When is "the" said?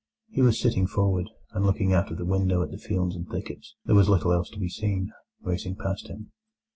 2.17-2.25, 2.71-2.79